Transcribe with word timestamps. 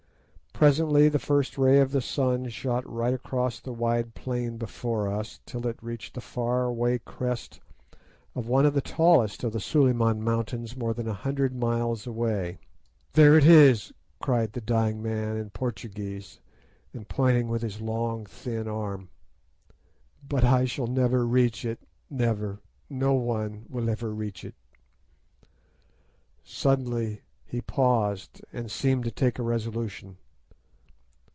Presently 0.53 1.09
the 1.09 1.17
first 1.17 1.57
ray 1.57 1.79
of 1.79 1.91
the 1.91 2.01
sun 2.01 2.47
shot 2.49 2.87
right 2.87 3.15
across 3.15 3.59
the 3.59 3.73
wide 3.73 4.13
plain 4.13 4.57
before 4.57 5.07
us 5.11 5.39
till 5.43 5.65
it 5.65 5.81
reached 5.81 6.13
the 6.13 6.21
faraway 6.21 6.99
crest 6.99 7.59
of 8.35 8.47
one 8.47 8.67
of 8.67 8.75
the 8.75 8.81
tallest 8.81 9.43
of 9.43 9.53
the 9.53 9.59
Suliman 9.59 10.21
Mountains 10.21 10.77
more 10.77 10.93
than 10.93 11.07
a 11.07 11.15
hundred 11.15 11.55
miles 11.55 12.05
away. 12.05 12.59
"'There 13.13 13.39
it 13.39 13.45
is!' 13.47 13.91
cried 14.21 14.53
the 14.53 14.61
dying 14.61 15.01
man 15.01 15.35
in 15.35 15.49
Portuguese, 15.49 16.39
and 16.93 17.07
pointing 17.09 17.47
with 17.47 17.63
his 17.63 17.81
long, 17.81 18.27
thin 18.27 18.67
arm, 18.67 19.09
'but 20.29 20.43
I 20.43 20.65
shall 20.65 20.85
never 20.85 21.25
reach 21.25 21.65
it, 21.65 21.79
never. 22.07 22.59
No 22.87 23.13
one 23.13 23.65
will 23.67 23.89
ever 23.89 24.13
reach 24.13 24.45
it!' 24.45 24.53
"Suddenly, 26.43 27.23
he 27.47 27.61
paused, 27.61 28.41
and 28.53 28.69
seemed 28.69 29.05
to 29.05 29.11
take 29.11 29.39
a 29.39 29.43
resolution. 29.43 30.17